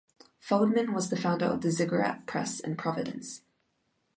[0.39, 3.41] Feldman was the founder of the Ziggurat Press in Providence.